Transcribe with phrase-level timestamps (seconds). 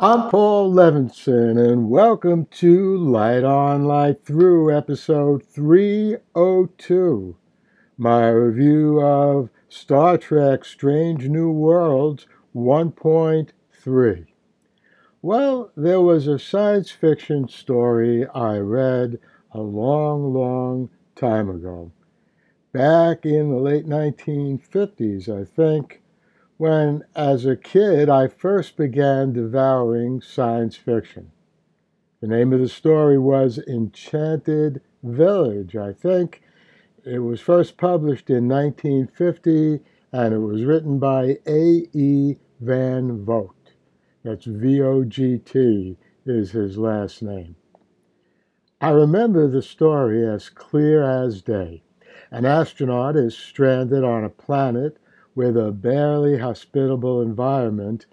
[0.00, 7.36] I'm Paul Levinson, and welcome to Light On, Light Through, episode 302,
[7.96, 14.26] my review of Star Trek Strange New Worlds 1.3.
[15.20, 19.18] Well, there was a science fiction story I read
[19.50, 21.90] a long, long time ago.
[22.72, 26.02] Back in the late 1950s, I think
[26.58, 31.30] when, as a kid, I first began devouring science fiction.
[32.20, 36.42] The name of the story was Enchanted Village, I think.
[37.04, 39.80] It was first published in 1950
[40.12, 42.36] and it was written by A.E.
[42.60, 43.72] Van Vogt.
[44.24, 47.54] That's V O G T is his last name.
[48.80, 51.82] I remember the story as clear as day.
[52.30, 54.98] An astronaut is stranded on a planet
[55.38, 58.06] with a barely hospitable environment,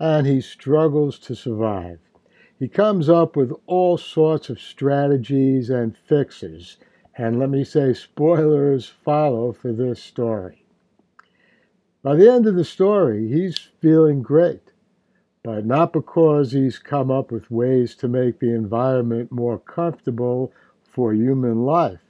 [0.00, 2.00] and he struggles to survive.
[2.58, 6.78] He comes up with all sorts of strategies and fixes,
[7.16, 10.64] and let me say, spoilers follow for this story.
[12.02, 14.72] By the end of the story, he's feeling great,
[15.44, 20.52] but not because he's come up with ways to make the environment more comfortable
[20.82, 22.01] for human life.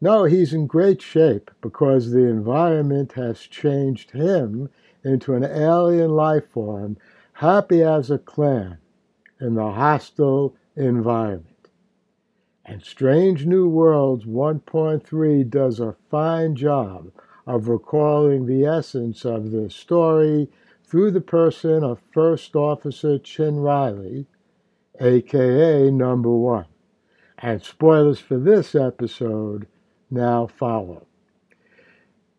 [0.00, 4.70] No, he's in great shape because the environment has changed him
[5.02, 6.96] into an alien life form,
[7.32, 8.78] happy as a clam
[9.40, 11.70] in the hostile environment.
[12.64, 17.10] And Strange New Worlds 1.3 does a fine job
[17.44, 20.48] of recalling the essence of this story
[20.84, 24.26] through the person of First Officer Chin Riley,
[25.00, 26.66] aka Number One.
[27.38, 29.66] And spoilers for this episode
[30.10, 31.06] now follow.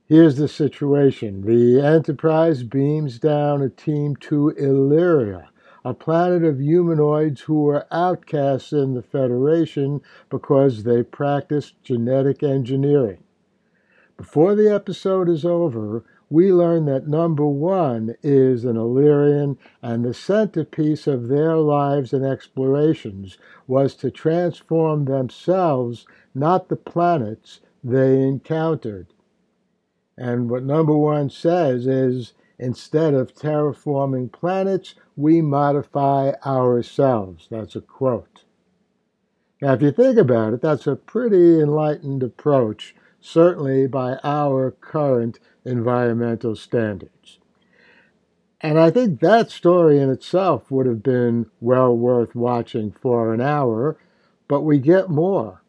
[0.06, 5.50] Here's the situation the Enterprise beams down a team to Illyria,
[5.86, 13.24] a planet of humanoids who were outcasts in the Federation because they practiced genetic engineering.
[14.18, 20.14] Before the episode is over, we learn that number one is an Illyrian, and the
[20.14, 29.08] centerpiece of their lives and explorations was to transform themselves, not the planets, they encountered.
[30.18, 37.48] And what number one says is instead of terraforming planets, we modify ourselves.
[37.50, 38.44] That's a quote.
[39.62, 45.40] Now, if you think about it, that's a pretty enlightened approach, certainly by our current
[45.66, 47.40] environmental standards.
[48.62, 53.40] And I think that story in itself would have been well worth watching for an
[53.40, 53.98] hour,
[54.48, 55.62] but we get more.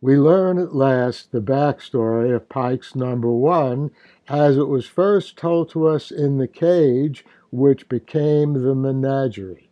[0.00, 3.90] We learn at last the backstory of Pike's number one
[4.28, 9.68] as it was first told to us in the cage, which became the menagerie.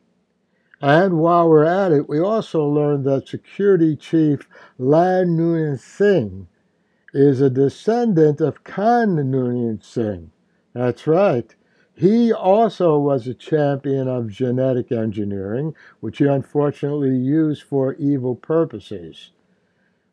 [0.80, 6.48] And while we're at it, we also learn that Security Chief La'an Noonien Singh
[7.12, 10.30] is a descendant of Khan Noonien Singh.
[10.74, 11.54] That's right.
[11.94, 19.32] He also was a champion of genetic engineering, which he unfortunately used for evil purposes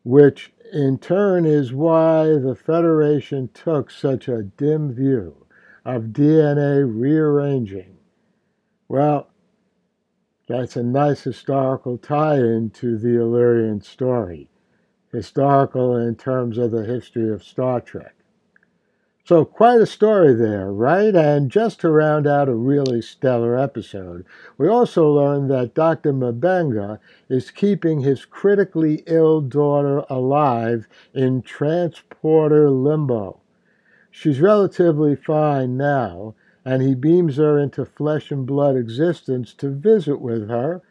[0.06, 5.34] which in turn is why the Federation took such a dim view
[5.84, 7.96] of DNA rearranging.
[8.86, 9.28] Well,
[10.46, 14.48] that's a nice historical tie in to the Illyrian story.
[15.12, 18.14] Historical in terms of the history of Star Trek.
[19.26, 21.12] So, quite a story there, right?
[21.12, 24.24] And just to round out a really stellar episode,
[24.56, 26.12] we also learned that Dr.
[26.12, 33.40] M'Benga is keeping his critically ill daughter alive in transporter limbo.
[34.12, 40.20] She's relatively fine now, and he beams her into flesh and blood existence to visit
[40.20, 40.82] with her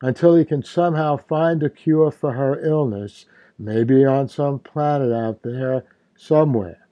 [0.00, 3.26] until he can somehow find a cure for her illness,
[3.58, 5.84] maybe on some planet out there
[6.16, 6.86] somewhere.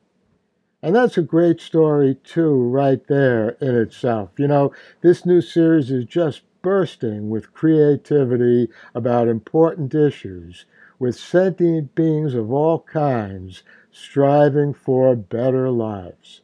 [0.82, 4.30] And that's a great story, too, right there in itself.
[4.36, 10.66] You know, this new series is just bursting with creativity about important issues,
[10.98, 16.42] with sentient beings of all kinds striving for better lives.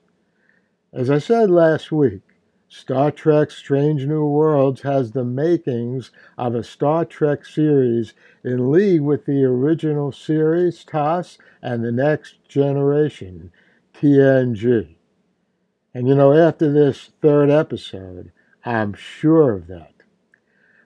[0.93, 2.23] As I said last week,
[2.73, 8.15] Star Trek Strange New Worlds has the makings of a Star Trek series
[8.45, 13.51] in league with the original series, TOS, and the Next Generation
[13.93, 14.95] TNG.
[15.93, 18.31] And you know, after this third episode,
[18.65, 19.93] I'm sure of that.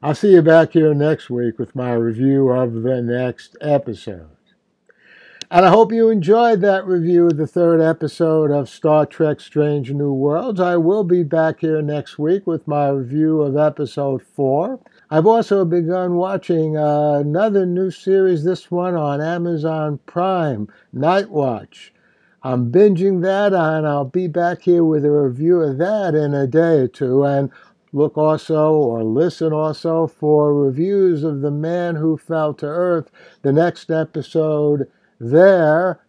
[0.03, 4.34] I'll see you back here next week with my review of the next episode.
[5.51, 9.93] And I hope you enjoyed that review of the third episode of Star Trek Strange
[9.93, 10.59] New Worlds.
[10.59, 14.81] I will be back here next week with my review of episode four.
[15.11, 21.93] I've also begun watching uh, another new series, this one on Amazon Prime, Night Watch.
[22.43, 26.47] I'm binging that, and I'll be back here with a review of that in a
[26.47, 27.23] day or two.
[27.25, 27.51] And
[27.93, 33.11] look also or listen also for reviews of The Man Who Fell to Earth,
[33.43, 34.89] the next episode
[35.19, 36.01] there,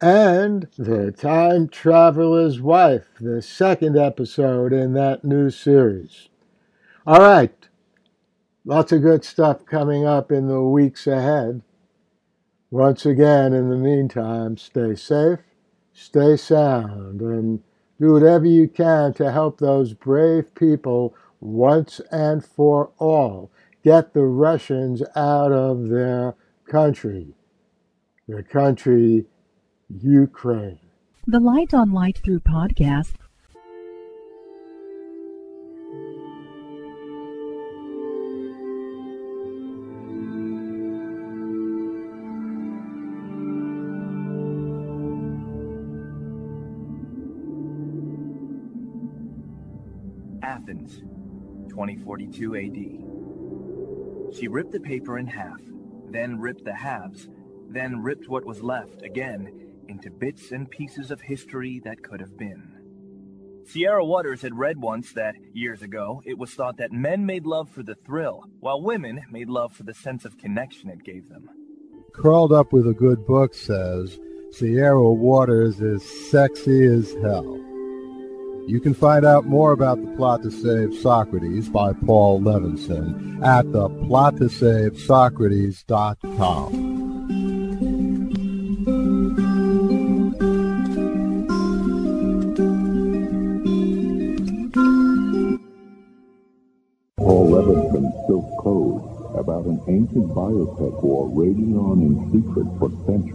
[0.00, 6.28] and The Time Traveler's Wife, the second episode in that new series.
[7.06, 7.68] All right,
[8.64, 11.62] lots of good stuff coming up in the weeks ahead.
[12.70, 15.40] Once again, in the meantime, stay safe,
[15.92, 17.62] stay sound, and
[18.00, 23.50] do whatever you can to help those brave people once and for all
[23.82, 26.34] get the Russians out of their
[26.66, 27.34] country,
[28.30, 29.26] their country,
[29.88, 30.78] Ukraine.
[31.26, 33.14] The Light on Light Through podcast
[50.42, 51.00] Athens,
[51.68, 54.36] 2042 AD.
[54.36, 55.60] She ripped the paper in half,
[56.08, 57.28] then ripped the halves,
[57.72, 62.36] then ripped what was left again into bits and pieces of history that could have
[62.36, 62.76] been.
[63.66, 67.70] Sierra Waters had read once that, years ago, it was thought that men made love
[67.70, 71.48] for the thrill, while women made love for the sense of connection it gave them.
[72.12, 74.18] Curled Up with a Good Book says
[74.50, 77.56] Sierra Waters is sexy as hell.
[78.66, 83.70] You can find out more about the plot to save Socrates by Paul Levinson at
[83.72, 83.88] the
[99.90, 103.29] ancient biotech war raging on in secret for centuries.